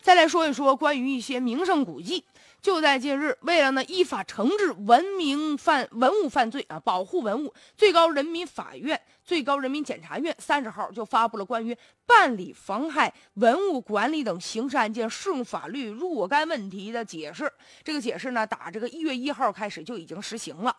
[0.00, 2.24] 再来说一说关于一些名胜古迹。
[2.62, 11.74] 就在近日，为了呢依法惩治文明犯文物犯罪啊，保护文物，最高人民法院、最高人民检察院三十号就发布了关于
[12.04, 17.50] 办理妨害文物管理等刑事案件适用法律若干问题的解释。
[17.82, 20.76] 这个解释呢，打这个一月一号开始就已经实行了。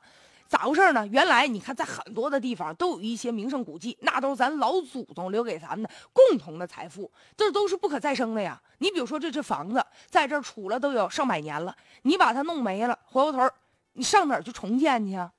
[0.51, 1.07] 咋回事呢？
[1.07, 8.61] 原来你看，在很多的地方都有一些名胜古迹，那都是咱老祖宗留给咱们的共同的财富，这都是不可再生的呀。
[8.79, 13.49] 你比如说，这这房子在这儿杵了都有上百年了，你把它弄没了，回过头，
[13.93, 15.31] 你上哪儿去重建去啊？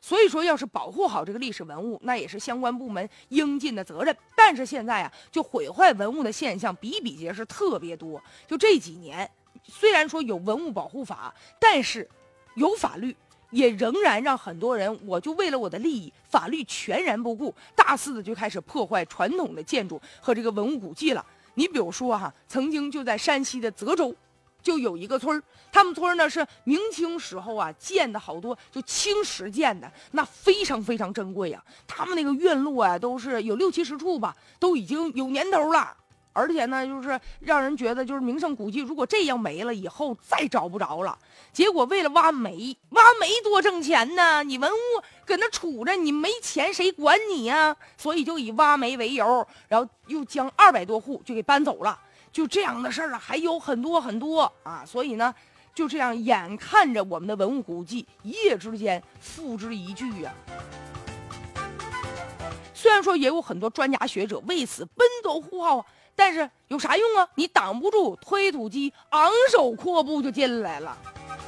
[0.00, 4.16] 所以说，要是保护好这个历史文物，那也是相关部门应尽的责任。
[4.34, 8.18] 但是现在啊，就毁坏文物的现象比比皆是，特别多。
[8.46, 9.30] 就这几年，
[9.64, 12.08] 虽然说有文物保护法，但是
[12.54, 13.14] 有法律。
[13.56, 21.24] 也仍然让很多人，我就为了我的利益，法律全然不顾，大肆的就开始破坏传统的建筑和这个文物古迹了。
[21.54, 24.14] 你比如说哈，曾经就在山西的泽州，
[24.62, 25.42] 就有一个村儿，
[25.72, 31.64] 他们村儿呢是明清时候啊建的好多，就青石建的，那非常非常珍贵呀。
[31.86, 35.96] 他们那个院落啊都是有六七十处吧，都已经有年头了。
[36.36, 41.18] 而且呢，就是让人觉得，就是名胜古迹，如果这样没了，以后再找不着了。
[41.50, 44.76] 结果为了挖煤，挖煤多挣钱呢，你文物
[45.24, 47.74] 搁那杵着，你没钱谁管你呀？
[47.96, 51.98] 所以就以挖煤为由，然后又将二百多户就给搬走了。
[52.30, 54.84] 就这样的事儿啊，还有很多很多啊。
[54.86, 55.34] 所以呢，
[55.74, 60.34] 就这样眼看着我们的文物古迹一夜之间付之一炬呀。
[62.74, 65.86] 虽然说也有很多专家学者为此奔走呼号。
[66.16, 67.28] 但是有啥用啊？
[67.34, 70.96] 你挡不住推土机，昂首阔步就进来了，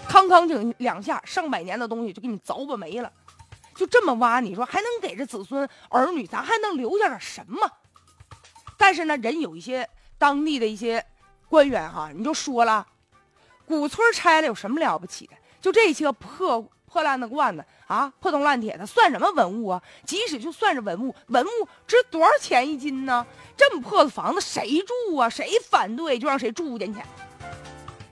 [0.08, 3.10] 康康两两下，上百年的东西就给你凿吧没了。
[3.74, 7.68] 就这么挖，你说还能给这子孙儿女，咱还能留下点什么？
[8.76, 9.88] 但是呢，人有一些
[10.18, 11.04] 当地的一些
[11.48, 12.86] 官员哈，你就说了，
[13.66, 15.34] 古村拆了有什么了不起的？
[15.60, 19.82] 就这些破破烂的罐子啊，破铜烂铁的，算什么文物啊？
[20.04, 23.26] 即使就算是文物，文物值多少钱一斤呢？
[23.58, 25.28] 这么破的房子谁住啊？
[25.28, 27.00] 谁反对就让谁住进去。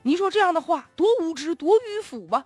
[0.02, 2.44] 你说这样的话多无知多迂腐吧？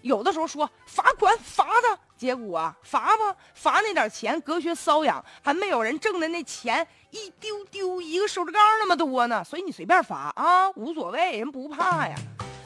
[0.00, 9.44] 有的时候说罚款罚他，结果啊罚吧罚那点钱隔靴搔痒，还没有人挣的那钱一丢丢一个手指盖那么多呢。
[9.44, 12.14] 所以你随便罚啊，无所谓，人不怕呀。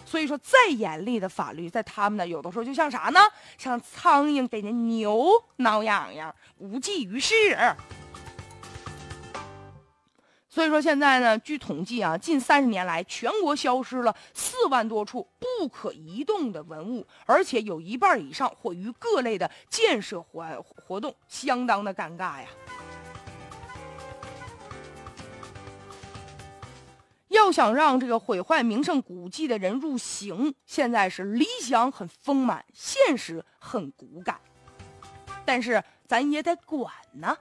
[0.04, 3.20] 所以说再严厉的法律，在他们那有的时候就像啥呢？
[3.56, 5.26] 像苍蝇给那牛
[5.56, 7.56] 挠痒痒，无济于事。
[10.54, 22.48] 所以说现在呢，据统计啊，近三十年来，全国消失了四万多处不可移动的文物，而且有一半以上毁于各类的建设活活动，相当的尴尬呀。
[27.28, 34.38] 要想让这个毁坏名胜古迹的人入刑，现在是理想很丰满，现实很骨感，
[35.46, 37.34] 但是咱也得管呢。